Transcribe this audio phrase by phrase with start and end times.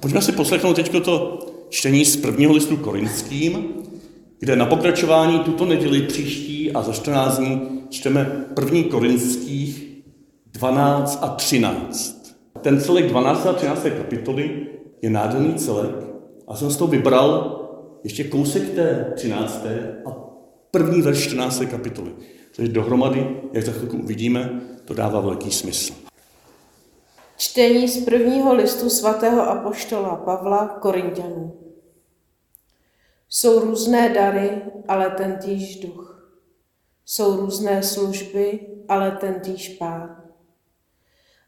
[0.00, 1.38] Pojďme si poslechnout teď to
[1.68, 3.68] čtení z prvního listu korinským,
[4.38, 9.86] kde na pokračování tuto neděli příští a za 14 dní čteme první korinských
[10.52, 12.36] 12 a 13.
[12.60, 14.66] Ten celek 12 a 13 kapitoly
[15.02, 15.94] je nádherný celek
[16.48, 17.52] a jsem z toho vybral
[18.04, 19.66] ještě kousek té 13.
[20.06, 20.10] a
[20.70, 21.62] první verš 14.
[21.70, 22.10] kapitoly.
[22.56, 26.05] Takže dohromady, jak za chvilku uvidíme, to dává velký smysl.
[27.36, 31.56] Čtení z prvního listu svatého apoštola Pavla Korintianů.
[33.28, 36.32] Jsou různé dary, ale ten týž duch.
[37.04, 40.22] Jsou různé služby, ale ten týž pán.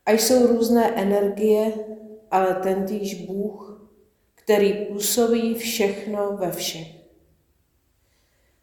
[0.06, 1.72] A jsou různé energie,
[2.30, 3.88] ale ten týž Bůh,
[4.34, 6.88] který působí všechno ve všech.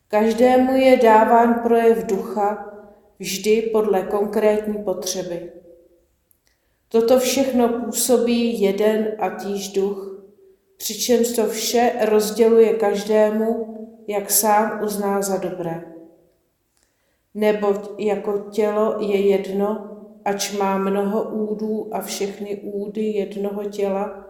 [0.08, 2.74] Každému je dáván projev ducha
[3.20, 5.65] vždy podle konkrétní potřeby.
[6.90, 10.24] Toto všechno působí jeden a týž duch,
[10.78, 15.84] přičemž to vše rozděluje každému, jak sám uzná za dobré.
[17.34, 24.26] Neboť jako tělo je jedno, ač má mnoho údů a všechny údy jednoho těla,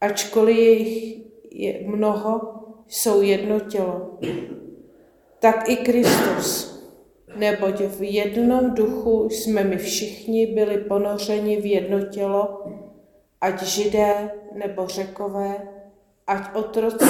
[0.00, 2.54] ačkoliv jich je mnoho,
[2.88, 4.18] jsou jedno tělo.
[5.38, 6.75] Tak i Kristus,
[7.36, 12.64] neboť v jednom duchu jsme my všichni byli ponořeni v jedno tělo,
[13.40, 15.68] ať židé nebo řekové,
[16.26, 17.04] ať otroci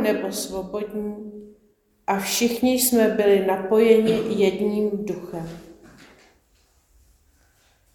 [0.00, 1.32] nebo svobodní,
[2.06, 5.48] a všichni jsme byli napojeni jedním duchem.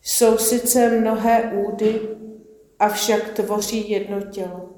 [0.01, 2.01] Jsou sice mnohé údy,
[2.79, 4.69] avšak tvoří jedno tělo.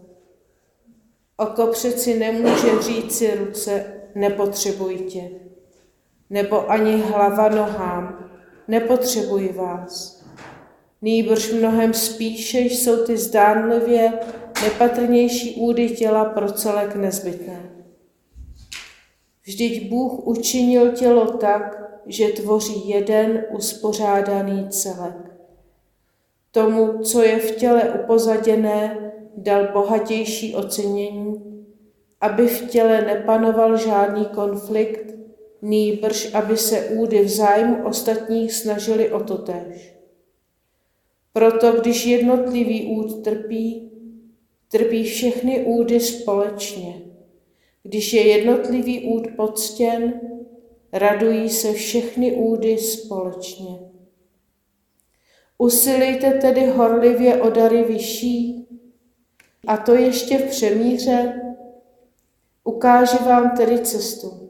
[1.38, 5.48] Oko přeci nemůže říci ruce, nepotřebuji tě
[6.30, 8.30] nebo ani hlava nohám,
[8.67, 10.23] nepotřebuji vás.
[11.02, 14.13] Nýbrž mnohem spíše jsou ty zdánlivě
[14.63, 17.69] nepatrnější údy těla pro celek nezbytné.
[19.44, 25.31] Vždyť Bůh učinil tělo tak, že tvoří jeden uspořádaný celek.
[26.51, 31.50] Tomu, co je v těle upozaděné, dal bohatější ocenění,
[32.22, 35.19] aby v těle nepanoval žádný konflikt,
[35.62, 39.96] nýbrž aby se údy v zájmu ostatních snažili o to též.
[41.34, 43.92] Proto, když jednotlivý úd trpí,
[44.72, 47.02] trpí všechny údy společně.
[47.84, 50.22] Když je jednotlivý úd poctěn,
[50.94, 53.80] radují se všechny údy společně.
[55.58, 58.68] Usilujte tedy horlivě o dary vyšší,
[59.68, 61.41] a to ještě v přemíře,
[62.64, 64.48] ukáže vám tedy cestu.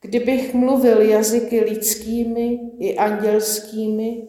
[0.00, 4.28] Kdybych mluvil jazyky lidskými i andělskými,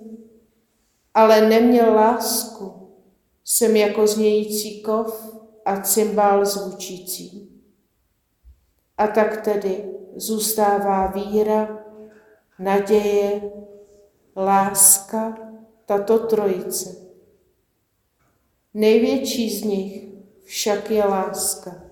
[1.14, 2.90] ale neměl lásku,
[3.46, 5.36] jsem jako znějící kov
[5.66, 7.50] a cymbál zvučící.
[8.98, 9.86] A tak tedy
[10.16, 11.86] zůstává víra,
[12.60, 13.52] naděje,
[14.36, 15.38] láska,
[15.86, 16.96] tato trojice.
[18.74, 20.06] Největší z nich
[20.44, 21.89] však je láska.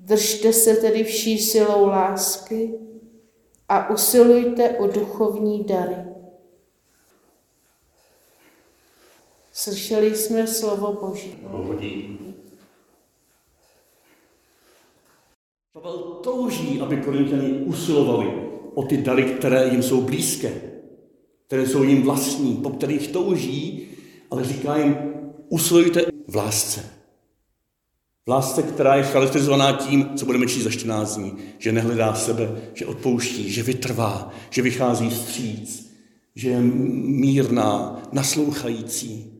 [0.00, 2.74] Držte se tedy vší silou lásky
[3.68, 5.96] a usilujte o duchovní dary.
[9.52, 11.38] Slyšeli jsme slovo Boží.
[15.72, 20.60] Pavel touží, aby Korintiani usilovali o ty dary, které jim jsou blízké,
[21.46, 23.88] které jsou jim vlastní, po kterých touží,
[24.30, 24.96] ale říká jim,
[25.48, 26.99] usilujte v lásce.
[28.30, 32.60] V lásce, která je charakterizovaná tím, co budeme číst za 14 dní, že nehledá sebe,
[32.74, 35.92] že odpouští, že vytrvá, že vychází vstříc,
[36.34, 39.32] že je mírná, naslouchající.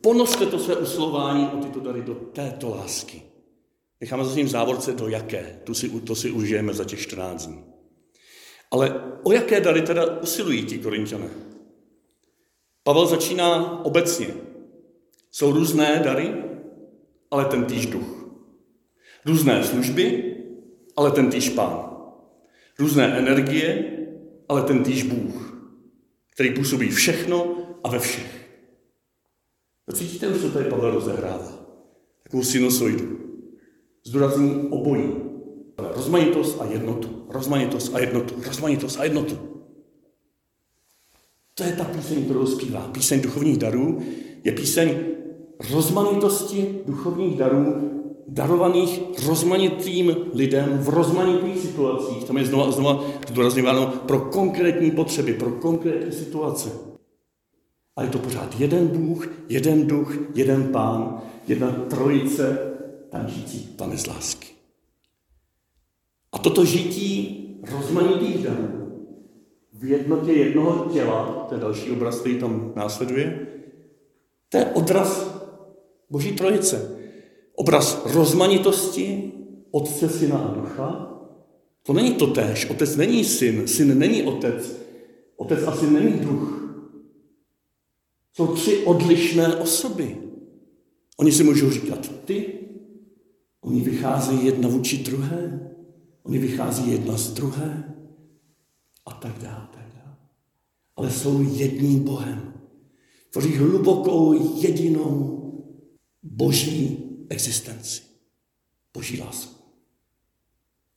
[0.00, 3.22] Ponoste to své usilování o tyto dary do této lásky.
[4.00, 7.64] Necháme za tím závorce do jaké, tu si, to si užijeme za těch 14 dní.
[8.70, 11.28] Ale o jaké dary teda usilují ti korinčané?
[12.82, 14.28] Pavel začíná obecně.
[15.30, 16.49] Jsou různé dary,
[17.30, 18.20] ale ten týž duch.
[19.26, 20.36] Různé služby,
[20.96, 21.90] ale ten týž pán.
[22.78, 23.98] Různé energie,
[24.48, 25.66] ale ten týž Bůh,
[26.34, 28.50] který působí všechno a ve všech.
[29.88, 31.66] A cítíte už, co tady Pavel rozehrává?
[32.22, 33.18] Takovou sinusoidu.
[34.04, 35.12] Zdůrazní obojí.
[35.78, 37.26] Rozmanitost a jednotu.
[37.28, 38.34] Rozmanitost a jednotu.
[38.46, 39.38] Rozmanitost a jednotu.
[41.54, 42.80] To je ta píseň, kterou zpívá.
[42.80, 44.02] Píseň duchovních darů
[44.44, 44.94] je píseň
[45.72, 47.90] rozmanitosti duchovních darů,
[48.28, 52.24] darovaných rozmanitým lidem v rozmanitých situacích.
[52.24, 56.70] Tam je znova a znova zdůrazňováno pro konkrétní potřeby, pro konkrétní situace.
[57.96, 62.58] A je to pořád jeden Bůh, jeden duch, jeden pán, jedna trojice
[63.10, 64.46] tančící tanec lásky.
[66.32, 67.36] A toto žití
[67.72, 68.80] rozmanitých darů
[69.72, 73.46] v jednotě jednoho těla, to je další obraz, který tam následuje,
[74.48, 75.29] to je odraz
[76.10, 76.98] Boží trojice.
[77.54, 79.32] Obraz rozmanitosti
[79.70, 81.10] Otce, Syna a Ducha.
[81.82, 82.70] To není to též.
[82.70, 84.76] Otec není syn, syn není otec,
[85.36, 86.60] otec a syn není duch.
[88.32, 90.16] Jsou tři odlišné osoby.
[91.16, 92.52] Oni si můžou říkat ty,
[93.60, 95.70] oni vycházejí jedna vůči druhé,
[96.22, 97.94] oni vychází jedna z druhé
[99.06, 99.68] a tak dále.
[99.74, 100.16] Tak dále.
[100.96, 102.52] Ale jsou jedním Bohem.
[103.30, 104.32] Tvoří hlubokou
[104.62, 105.39] jedinou
[106.22, 108.02] boží existenci.
[108.94, 109.54] Boží lásku.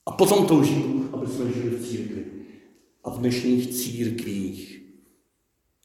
[0.06, 2.26] A potom touží aby jsme žili v církvi.
[3.04, 4.82] A v dnešních církvích.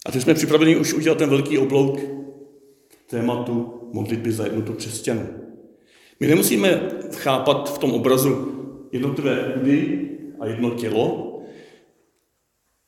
[0.06, 2.00] A teď jsme připraveni už udělat ten velký oblouk
[3.06, 5.26] tématu modlitby za jednotu křesťanů.
[6.20, 8.54] My nemusíme chápat v tom obrazu
[8.92, 10.08] jednotlivé údy
[10.40, 11.24] a jedno tělo,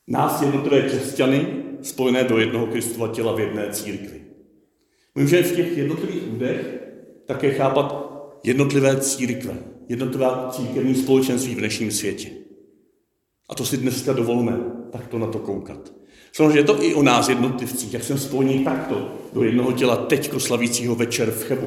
[0.08, 4.24] nás jednotlivé křesťany spojené do jednoho Kristova těla v jedné církvi.
[5.20, 6.80] My můžeme v těch jednotlivých údech
[7.26, 8.12] také chápat
[8.44, 9.54] jednotlivé církve,
[9.88, 12.28] jednotlivá církevní společenství v dnešním světě.
[13.48, 14.58] A to si dneska dovolíme
[14.90, 15.92] takto na to koukat.
[16.32, 20.40] Samozřejmě je to i o nás jednotlivcích, jak jsem spojený takto do jednoho těla teďko
[20.40, 21.66] slavícího večer v Chebu,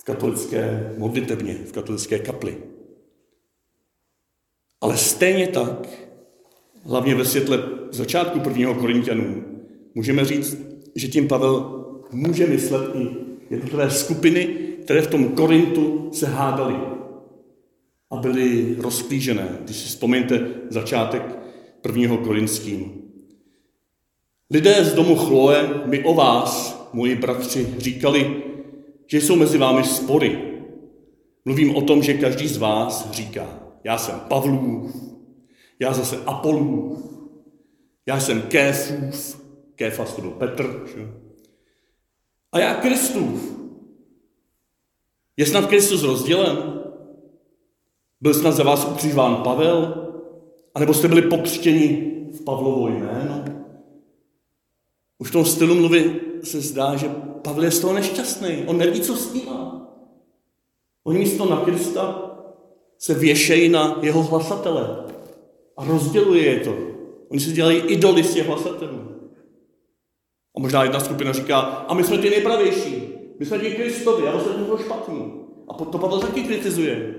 [0.00, 2.58] v katolické modlitebně, v katolické kapli.
[4.80, 5.88] Ale stejně tak,
[6.84, 9.44] hlavně ve světle začátku prvního Korintianů,
[9.94, 10.58] můžeme říct,
[10.94, 11.77] že tím Pavel
[12.12, 13.08] může myslet i
[13.50, 14.44] jednotlivé skupiny,
[14.84, 16.74] které v tom Korintu se hádaly
[18.10, 19.58] a byly rozklížené.
[19.64, 21.38] Když si vzpomeňte začátek
[21.80, 23.02] prvního korinským.
[24.50, 28.42] Lidé z domu Chloe mi o vás, moji bratři, říkali,
[29.06, 30.38] že jsou mezi vámi spory.
[31.44, 34.96] Mluvím o tom, že každý z vás říká, já jsem Pavlův,
[35.80, 36.98] já zase Apolův,
[38.06, 39.40] já jsem Kéfův,
[40.20, 41.08] byl Petr, že?
[42.52, 43.58] A já Kristův.
[45.36, 46.82] Je snad Kristus rozdělen?
[48.20, 50.04] Byl snad za vás ukřižován Pavel?
[50.74, 53.44] A nebo jste byli pokřtěni v Pavlovo jméno?
[55.18, 57.08] Už v tom stylu mluvy se zdá, že
[57.42, 58.64] Pavel je z toho nešťastný.
[58.66, 59.88] On neví, co s tím má.
[61.04, 62.34] Oni místo na Krista
[62.98, 65.04] se věšejí na jeho hlasatele
[65.76, 66.76] a rozděluje je to.
[67.28, 69.17] Oni si dělají idoly z těch hlasatelů.
[70.58, 73.08] A možná jedna skupina říká, a my jsme ty nejpravější,
[73.38, 75.32] my jsme ti Kristovi, a ostatní bylo špatný.
[75.68, 77.14] A to Pavel taky kritizuje.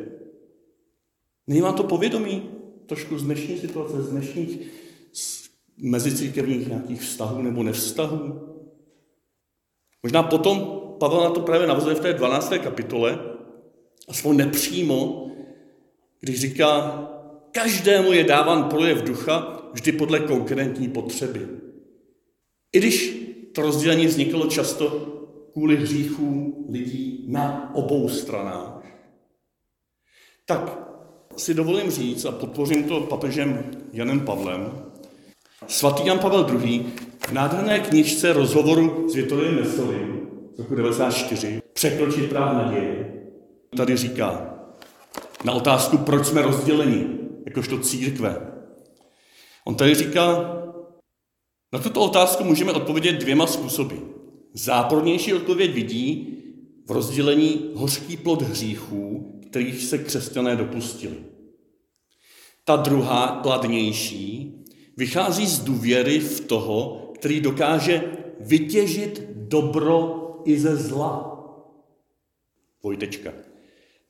[1.48, 2.50] Nemá to povědomí
[2.86, 4.60] trošku z dnešní situace, z dnešních
[5.78, 8.42] mezicírkevních nějakých vztahů nebo nevztahů.
[10.04, 12.54] Možná potom Pavel na to právě navazuje v té 12.
[12.64, 13.20] kapitole,
[14.08, 15.32] a svou nepřímo,
[16.20, 17.08] když říká,
[17.52, 21.48] každému je dáván projev ducha vždy podle konkrétní potřeby.
[22.74, 23.19] I když
[23.60, 24.90] to rozdělení vzniklo často
[25.54, 28.84] kvůli hříchům lidí na obou stranách,
[30.46, 30.80] tak
[31.38, 34.72] si dovolím říct a podpořím to papežem Janem Pavlem.
[35.68, 36.86] Svatý Jan Pavel II.
[37.28, 40.20] v nádherné knižce rozhovoru s Větovým Mesolem
[40.56, 43.14] z roku 1994 Překročit práv naděje
[43.78, 44.54] tady říká
[45.44, 47.08] na otázku, proč jsme rozděleni,
[47.46, 48.38] jakožto církve.
[49.66, 50.56] On tady říká,
[51.74, 53.96] na tuto otázku můžeme odpovědět dvěma způsoby.
[54.54, 56.38] Zápornější odpověď vidí
[56.86, 61.16] v rozdělení hořký plod hříchů, kterých se křesťané dopustili.
[62.66, 64.54] Ta druhá, kladnější,
[64.98, 68.04] vychází z důvěry v toho, který dokáže
[68.40, 71.26] vytěžit dobro i ze zla.
[72.84, 73.34] Vojtečka.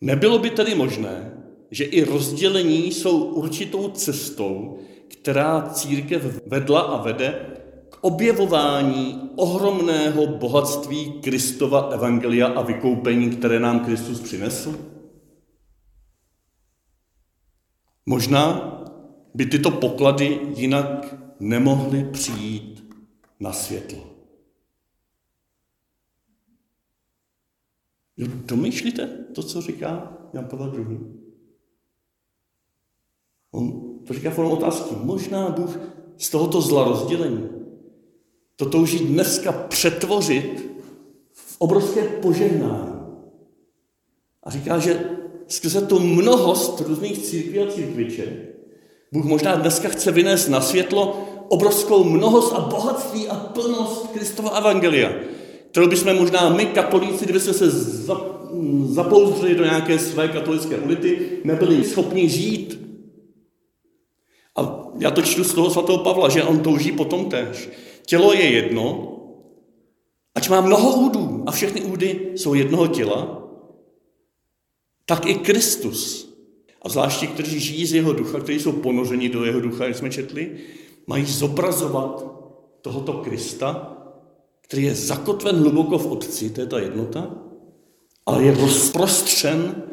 [0.01, 4.79] Nebylo by tedy možné, že i rozdělení jsou určitou cestou,
[5.21, 7.55] která církev vedla a vede
[7.89, 14.79] k objevování ohromného bohatství Kristova evangelia a vykoupení, které nám Kristus přinesl?
[18.05, 18.75] Možná
[19.33, 22.95] by tyto poklady jinak nemohly přijít
[23.39, 24.09] na světlo.
[28.45, 30.99] Domýšlíte to, co říká Jan Pavel II?
[33.51, 34.95] On to říká formou otázky.
[35.03, 35.79] Možná Bůh
[36.17, 37.49] z tohoto zla rozdělení
[38.55, 40.65] to touží dneska přetvořit
[41.33, 42.93] v obrovské požehnání.
[44.43, 45.03] A říká, že
[45.47, 48.29] skrze tu mnohost různých církví a církviček
[49.11, 55.13] Bůh možná dneska chce vynést na světlo obrovskou mnohost a bohatství a plnost Kristova evangelia,
[55.71, 57.69] kterou bychom možná my, katolíci, kdyby jsme se
[58.85, 62.88] zapouzdřili do nějaké své katolické ulity, nebyli schopni žít.
[64.99, 67.69] Já to čtu z toho svatého Pavla, že on touží potom tež.
[68.05, 69.15] Tělo je jedno,
[70.35, 73.47] ať má mnoho údů a všechny údy jsou jednoho těla,
[75.05, 76.29] tak i Kristus,
[76.81, 80.09] a zvláště kteří žijí z jeho ducha, kteří jsou ponořeni do jeho ducha, jak jsme
[80.09, 80.51] četli,
[81.07, 82.25] mají zobrazovat
[82.81, 83.97] tohoto Krista,
[84.61, 87.35] který je zakotven hluboko v Otci, to je ta jednota,
[88.25, 89.83] ale je rozprostřen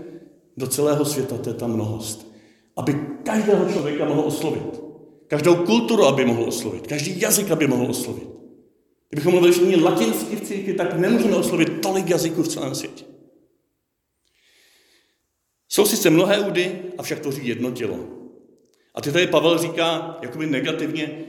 [0.56, 2.32] do celého světa, to je ta mnohost.
[2.76, 4.86] Aby každého člověka mohl oslovit.
[5.28, 6.87] Každou kulturu, aby mohl oslovit.
[6.87, 8.28] Každý jazyk, aby mohl oslovit.
[9.09, 13.04] Kdybychom mluvili všichni latinsky v církvi, tak nemůžeme oslovit tolik jazyků v celém světě.
[15.68, 17.99] Jsou sice mnohé údy, avšak tvoří jedno tělo.
[18.95, 21.25] A ty tady Pavel říká jakoby negativně,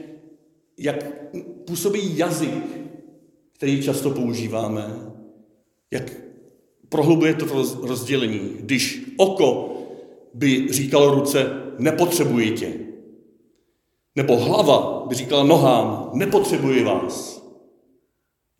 [0.78, 1.04] jak
[1.66, 2.64] působí jazyk,
[3.52, 5.12] který často používáme,
[5.90, 6.12] jak
[6.88, 7.46] prohlubuje to
[7.82, 8.56] rozdělení.
[8.60, 9.74] Když oko
[10.34, 12.87] by říkalo ruce, nepotřebuji tě.
[14.18, 17.42] Nebo hlava by říkala nohám, nepotřebuji vás.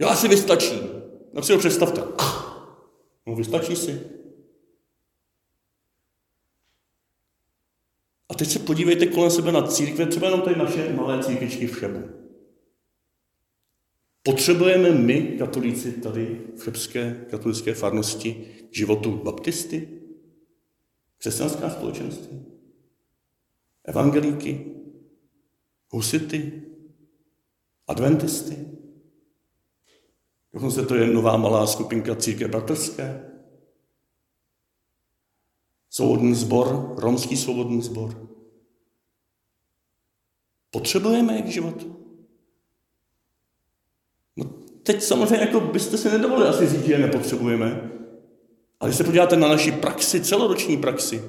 [0.01, 0.81] Já si vystačím.
[1.53, 2.03] Ho představte.
[3.27, 4.01] No vystačí si.
[8.29, 11.79] A teď se podívejte kolem sebe na církve, třeba jenom tady naše malé církvičky v
[11.79, 12.09] Šebu.
[14.23, 19.89] Potřebujeme my, katolíci, tady v Šebské katolické farnosti životu baptisty?
[21.19, 22.47] Křesťanská společenství?
[23.85, 24.78] Evangelíky?
[25.91, 26.63] Husity?
[27.87, 28.67] Adventisty?
[30.55, 33.31] Dokonce to je nová malá skupinka církve bratrské?
[35.91, 38.29] Svobodný zbor, romský svobodný zbor.
[40.71, 41.97] Potřebujeme je k životu.
[44.37, 44.45] No
[44.83, 47.91] teď samozřejmě jako byste se nedovolili asi říct, že je nepotřebujeme.
[48.81, 51.23] Ale když se podíváte na naši praxi, celoroční praxi,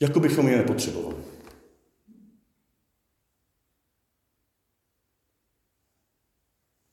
[0.00, 1.31] jako bychom je nepotřebovali.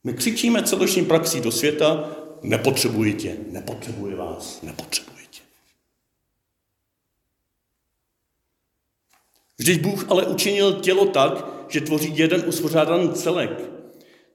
[0.04, 5.40] My křičíme celoroční praxi do světa, nepotřebuji tě, nepotřebuji vás, nepotřebuji tě.
[9.58, 13.70] Vždyť Bůh ale učinil tělo tak, že tvoří jeden uspořádaný celek.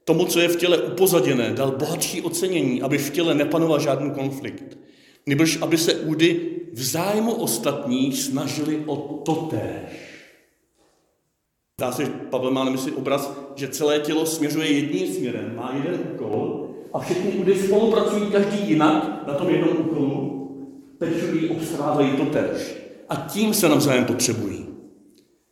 [0.04, 4.78] Tomu, co je v těle upozaděné, dal bohatší ocenění, aby v těle nepanoval žádný konflikt.
[5.26, 10.05] Nebož aby se údy v zájmu ostatních snažili o totéž.
[11.80, 15.72] Dá se, že Pavel má na mysli obraz, že celé tělo směřuje jedním směrem, má
[15.74, 20.48] jeden úkol a všechny údy spolupracují každý jinak na tom jednom úkolu,
[20.98, 22.76] pečují, obstarávají to tež.
[23.08, 24.66] A tím se navzájem potřebují.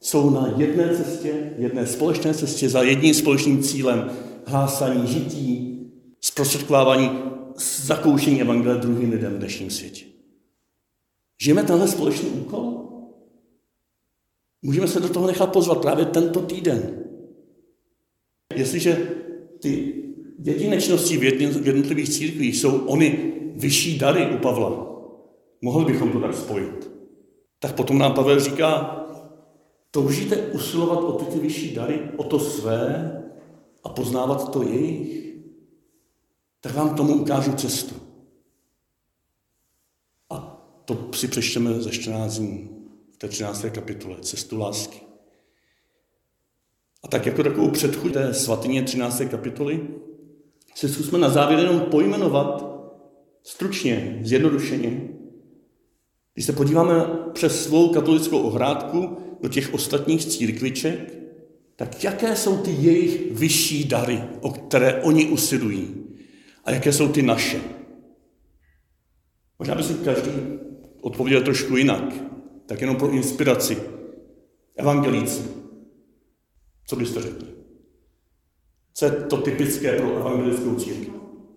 [0.01, 4.11] Jsou na jedné cestě, jedné společné cestě za jedním společným cílem
[4.47, 5.81] hlásání žití,
[6.21, 7.11] zprostředkovávání,
[7.85, 10.05] zakoušení evangelia druhým lidem v dnešním světě.
[11.43, 12.84] Žijeme tenhle společný úkol?
[14.67, 17.05] Můžeme se do toho nechat pozvat právě tento týden.
[18.55, 19.11] Jestliže
[19.61, 20.03] ty
[20.45, 25.01] jedinečnosti v jednotlivých církvích jsou ony vyšší dary u Pavla,
[25.63, 26.91] mohli bychom to tak spojit.
[27.59, 29.01] Tak potom nám Pavel říká,
[29.91, 33.13] toužíte usilovat o ty, vyšší dary, o to své
[33.85, 35.35] a poznávat to jejich,
[36.61, 37.95] tak vám tomu ukážu cestu.
[40.31, 42.74] A to si přečteme ze 14 dní
[43.25, 43.67] té 13.
[43.75, 45.01] kapitole, cestu lásky.
[47.03, 49.23] A tak jako takovou předchuť té svatyně 13.
[49.31, 49.89] kapitoly
[50.75, 52.65] se zkusme na závěr jenom pojmenovat
[53.43, 55.09] stručně, zjednodušeně.
[56.35, 56.95] Když se podíváme
[57.33, 61.19] přes svou katolickou ohrádku do těch ostatních církviček,
[61.77, 65.95] tak jaké jsou ty jejich vyšší dary, o které oni usilují?
[66.65, 67.61] A jaké jsou ty naše?
[69.59, 70.31] Možná by si každý
[71.01, 72.35] odpověděl trošku jinak,
[72.67, 73.83] tak jenom pro inspiraci.
[74.77, 75.43] Evangelíci.
[76.87, 77.49] Co byste řekli?
[78.95, 81.15] Co je to typické pro evangelickou církev?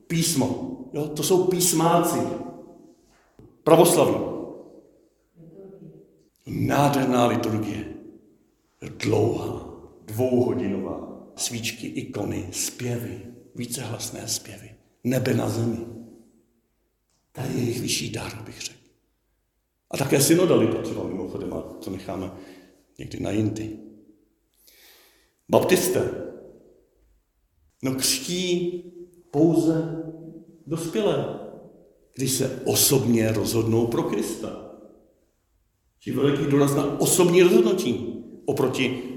[0.07, 0.77] Písmo.
[0.93, 2.19] Jo, to jsou písmáci.
[3.63, 4.15] Pravoslaví.
[6.45, 7.85] Nádherná liturgie.
[8.97, 9.73] Dlouhá,
[10.05, 11.27] dvouhodinová.
[11.35, 13.21] Svíčky, ikony, zpěvy,
[13.55, 14.69] vícehlasné zpěvy.
[15.03, 15.85] Nebe na zemi.
[17.31, 18.76] To je jejich vyšší dar, bych řekl.
[19.91, 22.31] A také synodalita třeba mimochodem, a to necháme
[22.99, 23.79] někdy na jindy.
[25.49, 26.11] Baptisté.
[27.83, 28.83] No křtí
[29.31, 30.03] pouze
[30.67, 31.39] dospělé,
[32.15, 34.71] když se osobně rozhodnou pro Krista.
[35.99, 39.07] Či veliký důraz na osobní rozhodnutí oproti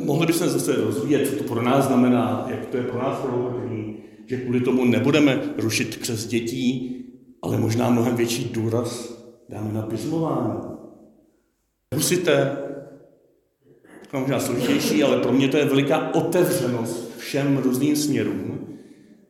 [0.00, 3.96] Mohli bychom zase rozvíjet, co to pro nás znamená, jak to je pro nás provokativní,
[4.26, 6.96] že kvůli tomu nebudeme rušit křes dětí,
[7.42, 9.13] ale možná mnohem větší důraz
[9.48, 10.60] dáme na pismování.
[11.94, 12.56] Husité,
[14.12, 18.68] možná složitější, ale pro mě to je veliká otevřenost všem různým směrům,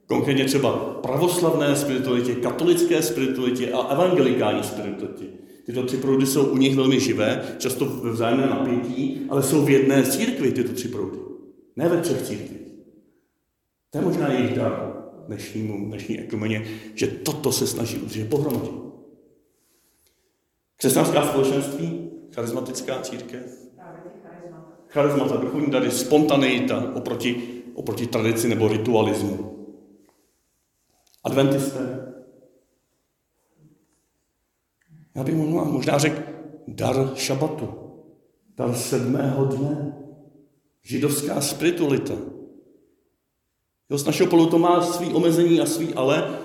[0.07, 5.25] konkrétně třeba pravoslavné spiritualitě, katolické spiritualitě a evangelikální spiritualitě.
[5.67, 9.71] Tyto tři proudy jsou u nich velmi živé, často ve vzájemné napětí, ale jsou v
[9.71, 11.19] jedné církvi tyto tři proudy.
[11.77, 12.65] Ne ve třech církvích.
[13.91, 14.93] To je možná jejich dar
[15.27, 18.84] dnešnímu, dnešní ekumeně, že toto se snaží udržet pohromadě.
[20.85, 23.71] Křesťanská společenství, charismatická církev,
[24.89, 29.67] charismata, duchovní dary, spontaneita oproti, oproti tradici nebo ritualismu.
[31.25, 32.13] Adventisté.
[35.15, 36.23] Já bych možná, možná řekl
[36.69, 37.69] dar šabatu,
[38.57, 39.97] dar sedmého dne,
[40.83, 42.15] židovská spiritualita.
[43.91, 46.39] Jo, z našeho pohledu to má svý omezení a svý ale,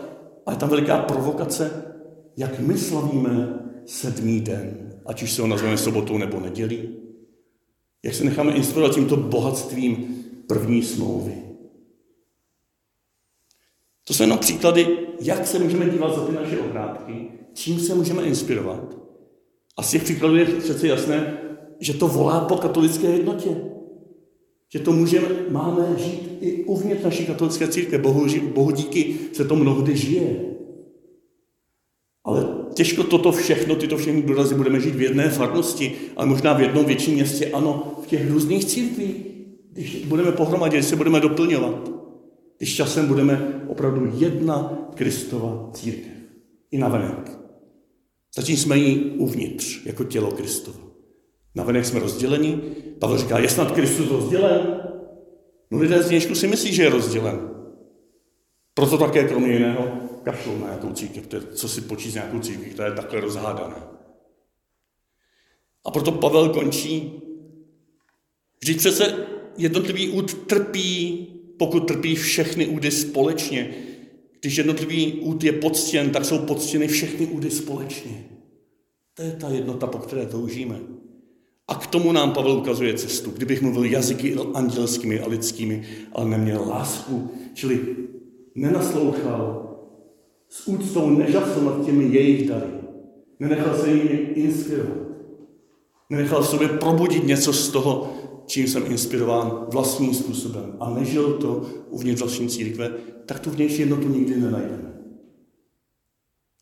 [0.46, 1.94] ale tam veliká provokace,
[2.38, 6.90] jak my slavíme sedmý den, ať už se ho nazveme sobotou nebo nedělí.
[8.04, 11.34] Jak se necháme inspirovat tímto bohatstvím první smlouvy.
[14.08, 18.24] To jsou jenom příklady, jak se můžeme dívat za ty naše obrátky, čím se můžeme
[18.24, 18.98] inspirovat.
[19.78, 21.38] A z těch příkladů je přece jasné,
[21.80, 23.62] že to volá po katolické jednotě.
[24.70, 27.98] Že to můžeme, máme žít i uvnitř naší katolické církve.
[27.98, 30.56] Bohu, bohu díky se to mnohdy žije.
[32.24, 36.62] Ale těžko toto všechno, tyto všechny důrazy budeme žít v jedné farnosti, ale možná v
[36.62, 39.16] jednom větším městě, ano, v těch různých církvích.
[39.72, 41.92] Když budeme pohromadě, když se budeme doplňovat.
[42.58, 46.14] Když časem budeme opravdu jedna Kristova církev.
[46.72, 47.32] I navenek.
[48.36, 50.80] Zatím jsme ji uvnitř, jako tělo Kristovo.
[51.56, 52.62] Navenek jsme rozděleni.
[53.00, 54.82] Pavel říká, je snad Kristus rozdělen?
[55.72, 57.40] No lidé z dnešku si myslí, že je rozdělen.
[58.74, 62.74] Proto také kromě jiného kašlou na nějakou církev, to je, co si počít nějakou církev,
[62.74, 63.92] která je takhle rozhádaná.
[65.86, 67.22] A proto Pavel končí,
[68.62, 73.74] vždyť přece jednotlivý úd trpí, pokud trpí všechny údy společně.
[74.40, 78.26] Když jednotlivý úd je poctěn, tak jsou poctěny všechny údy společně.
[79.14, 80.80] To je ta jednota, po které toužíme.
[81.68, 83.32] A k tomu nám Pavel ukazuje cestu.
[83.32, 87.96] Kdybych mluvil jazyky andělskými a lidskými, ale neměl lásku, čili
[88.56, 89.69] nenaslouchal,
[90.50, 92.72] s úctou nežasl nad těmi jejich dary,
[93.40, 94.98] nenechal se jimi inspirovat,
[96.10, 98.14] nenechal sobě probudit něco z toho,
[98.46, 102.92] čím jsem inspirován vlastním způsobem a nežil to uvnitř vlastní církve,
[103.26, 104.94] tak tu vnější jednotu nikdy nenajdeme.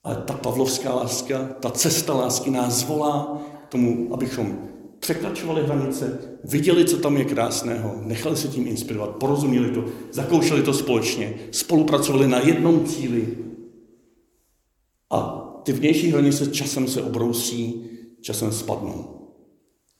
[0.03, 4.59] Ale ta pavlovská láska, ta cesta lásky nás volá k tomu, abychom
[4.99, 10.73] překračovali hranice, viděli, co tam je krásného, nechali se tím inspirovat, porozuměli to, zakoušeli to
[10.73, 13.27] společně, spolupracovali na jednom cíli.
[15.09, 17.89] A ty vnější hranice časem se obrousí,
[18.21, 19.17] časem spadnou.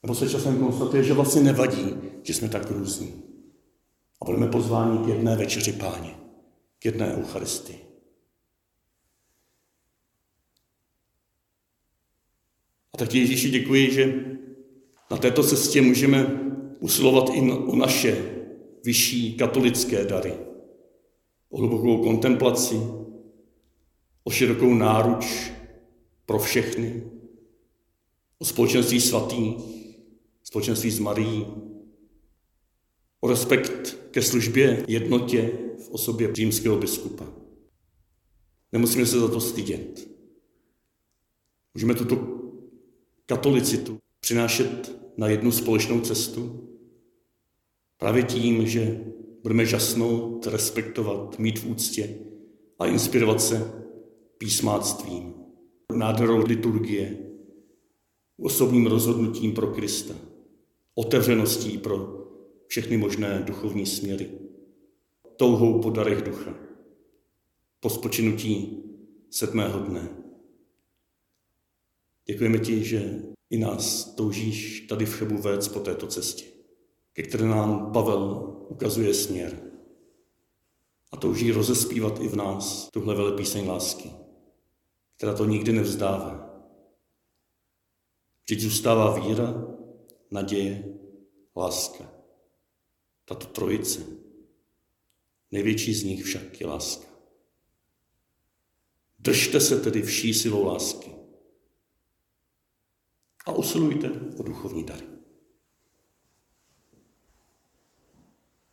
[0.04, 3.24] Nebo se časem konstatuje, že vlastně nevadí, že jsme tak různí.
[4.22, 6.16] A budeme pozváni k jedné večeři páně,
[6.80, 7.80] k jedné Eucharistii.
[12.94, 14.26] A tak Ježíši děkuji, že
[15.12, 16.42] na této cestě můžeme
[16.80, 18.26] usilovat i o naše
[18.84, 20.34] vyšší katolické dary.
[21.50, 22.76] O hlubokou kontemplaci,
[24.28, 25.52] o širokou náruč
[26.26, 27.04] pro všechny,
[28.40, 29.56] o společenství svatý,
[30.44, 31.46] společenství s Marií,
[33.22, 35.52] o respekt ke službě jednotě
[35.86, 37.26] v osobě římského biskupa.
[38.72, 40.10] Nemusíme se za to stydět.
[41.74, 42.40] Můžeme tuto
[43.26, 46.70] katolicitu přinášet na jednu společnou cestu?
[47.98, 49.06] Právě tím, že
[49.44, 52.16] budeme žasnout, respektovat, mít v úctě
[52.80, 53.87] a inspirovat se
[54.38, 55.34] písmáctvím,
[55.94, 57.18] nádherou liturgie,
[58.40, 60.14] osobním rozhodnutím pro Krista,
[60.96, 62.28] otevřeností pro
[62.68, 64.32] všechny možné duchovní směry,
[65.38, 66.56] touhou po darech ducha,
[67.80, 68.84] po spočinutí
[69.30, 70.10] sedmého dne.
[72.26, 76.46] Děkujeme ti, že i nás toužíš tady v Chebu vést po této cestě,
[77.14, 79.62] ke které nám Pavel ukazuje směr.
[81.12, 84.12] A touží rozespívat i v nás tuhle velepíseň lásky,
[85.18, 86.48] která to nikdy nevzdává.
[88.44, 89.54] Vždyť zůstává víra,
[90.32, 91.00] naděje,
[91.56, 92.12] láska.
[93.26, 94.06] Tato trojice.
[95.52, 97.08] Největší z nich však je láska.
[99.20, 101.16] Držte se tedy vší silou lásky
[103.46, 105.17] a usilujte o duchovní dary.